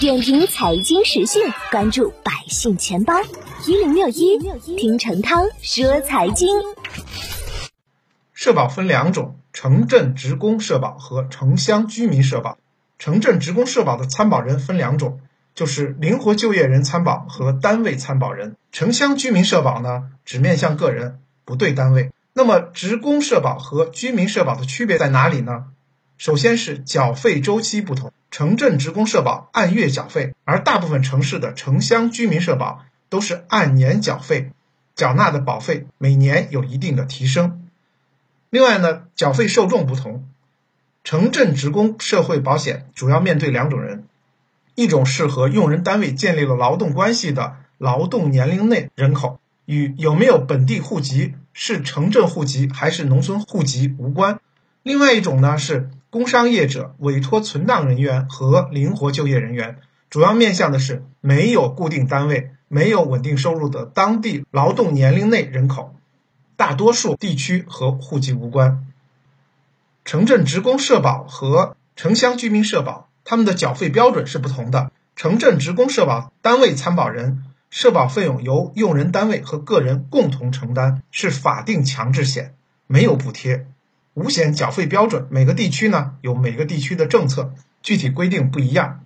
[0.00, 3.14] 点评财经时讯，关注百姓钱包
[3.66, 4.38] 一零六一，
[4.76, 6.48] 听陈涛说财经。
[8.32, 12.58] 社保分两种：城镇职工社保和城乡居民社保。
[12.98, 15.20] 城镇职工社保的参保人分两种，
[15.54, 18.56] 就是灵活就业人参保和单位参保人。
[18.72, 22.10] 城乡居民社保呢，只面向个人，不对单位。
[22.32, 25.66] 那么职工社保和居民社保的区别在哪里呢？
[26.16, 28.12] 首先是缴费周期不同。
[28.32, 34.52] 城镇职工社保按月缴费，而大部分城市的城乡居民社保都是按年缴费，
[34.94, 37.68] 缴纳的保费每年有一定的提升。
[38.48, 40.26] 另外呢，缴费受众不同，
[41.04, 44.06] 城镇职工社会保险主要面对两种人，
[44.76, 54.38] 一种是和用人单位建立了劳动关系的劳动年龄内人口，与有没有本地户籍、是城镇户籍还是农村户籍无关；
[54.82, 55.90] 另外一种呢是。
[56.12, 59.78] 工商业者、委托存档人员和灵活就业人员，
[60.10, 65.96] 主要面向的是没有固定单位、没有稳定收入的当地劳动年龄内人口，
[66.54, 68.86] 大多数地区和户籍无关。
[70.04, 74.92] 城镇职工社保和城乡居民社保，他们的缴费标准是不同的。
[75.16, 82.54] 城镇职工社保单位参保人社保费用由用人单位和个人共同承担，是法定强制险，
[82.86, 83.66] 没有补贴。
[84.14, 89.04] 五险缴费标准，每个地区呢有每个地区的政策，具体规定不一样。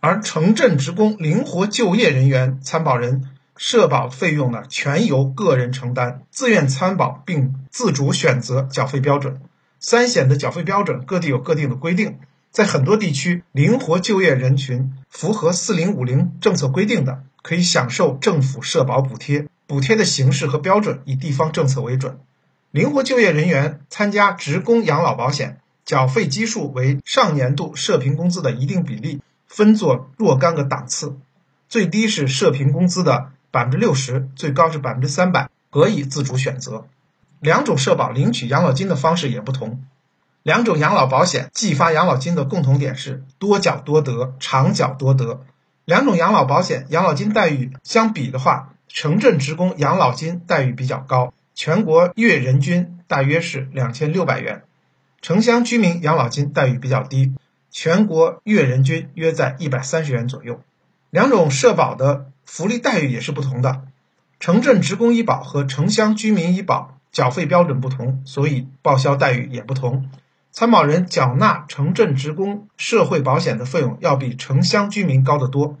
[0.00, 9.40] 而城镇职工灵活就业人员参保人社保费用呢，全由个人承担，自愿参保并自主选择缴费标准。
[9.80, 12.18] 三险的缴费标准各地有各定的规定，
[12.50, 22.18] 在很多地区，灵活就业人群符合四零五零政策规定的，可以享受政府社保补贴，补贴的形式和标准以地方政策为准。
[22.70, 31.16] 灵活就业人员参加职工养老保险，缴费基数为上年度社平工资的一定比例，分作若干个档次，
[31.70, 36.86] 最低是社平工资的百分之六十，最高是百分之三百，可以自主选择。
[37.40, 39.82] 两种社保领取养老金的方式也不同，
[40.42, 45.40] 两种养老保险计发养老金的共同点是多缴多得，长缴多得。
[45.86, 51.32] 两种养老保险养老金待遇相比的话，城镇职工养老金待遇比较高。
[51.60, 54.62] 全国月人均大约是两千六百元，
[55.20, 57.34] 城乡居民养老金待遇比较低，
[57.72, 60.60] 全国月人均约在一百三十元左右。
[61.10, 63.82] 两种社保的福利待遇也是不同的，
[64.38, 70.08] 城镇职工医保和城乡居民医保缴费标准不同，所以报销待遇也不同。
[70.52, 75.76] 参保人缴纳城镇职工社会保险的费用要比城乡居民高得多，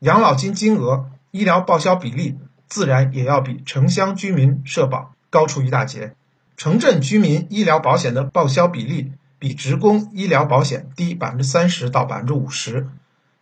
[0.00, 2.36] 养老金金额、医疗报销比例。
[2.72, 6.14] 自然也要比城乡居民社保高出一大截，
[6.56, 12.88] 城镇居民医疗保险的报销比例比职工医疗保险低百分之三十到百分之五十，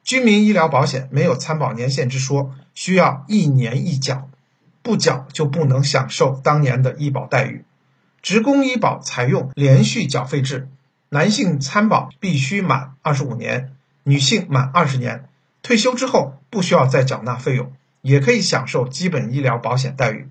[0.03, 4.29] 居民医疗保险没有参保年限之说，需要一年一缴，
[4.83, 7.65] 不缴就不能享受当年的医保待遇。
[8.23, 10.69] 职工医保采用连续缴费制，
[11.11, 15.29] 男性参保必须满二十五年，女性满二十年，
[15.63, 17.71] 退休之后不需要再缴纳费用。
[18.03, 20.29] 也可以享受基本医疗保险待遇。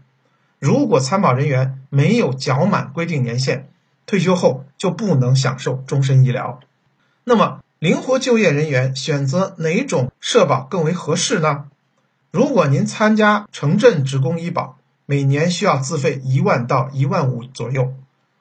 [0.59, 3.69] 如果参保人员没有缴满规定年限，
[4.05, 6.59] 退休后就不能享受终身医疗。
[7.23, 11.65] 那么，灵活就业人员选择哪种社保更为合适呢？
[12.31, 17.93] 如果您参加城镇职工医保，每年需要自费一万到一万五左右，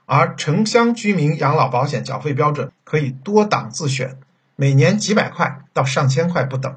[0.06, 4.19] 而城乡居民养老保险缴费标准可以多档自选，
[4.56, 6.77] 每年几百块到上千块不等。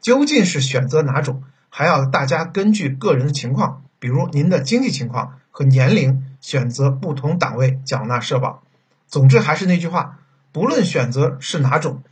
[0.00, 1.42] 究竟是选择哪种？
[1.76, 8.62] 还要大家根据个人的情况，比如您的经济情况和年龄，选择不同档位缴纳社保。
[9.08, 10.20] 总之还是那句话，
[10.52, 12.04] 不论选择是哪种，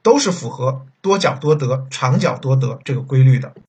[0.00, 3.52] 都是符合多缴多得、长缴多得这个规律的。